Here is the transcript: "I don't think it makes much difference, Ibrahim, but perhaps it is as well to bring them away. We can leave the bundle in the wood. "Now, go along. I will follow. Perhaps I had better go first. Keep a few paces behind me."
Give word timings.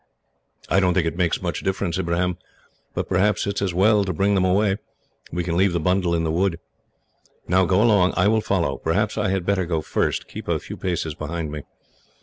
"I 0.67 0.79
don't 0.79 0.95
think 0.95 1.05
it 1.05 1.15
makes 1.15 1.43
much 1.43 1.61
difference, 1.61 1.99
Ibrahim, 1.99 2.39
but 2.95 3.07
perhaps 3.07 3.45
it 3.45 3.57
is 3.57 3.61
as 3.61 3.73
well 3.75 4.03
to 4.03 4.11
bring 4.11 4.33
them 4.33 4.43
away. 4.43 4.77
We 5.31 5.43
can 5.43 5.55
leave 5.55 5.73
the 5.73 5.79
bundle 5.79 6.15
in 6.15 6.23
the 6.23 6.31
wood. 6.31 6.59
"Now, 7.47 7.65
go 7.65 7.83
along. 7.83 8.15
I 8.17 8.27
will 8.27 8.41
follow. 8.41 8.79
Perhaps 8.79 9.15
I 9.19 9.29
had 9.29 9.45
better 9.45 9.67
go 9.67 9.81
first. 9.81 10.27
Keep 10.27 10.47
a 10.47 10.57
few 10.57 10.75
paces 10.75 11.13
behind 11.13 11.51
me." 11.51 11.65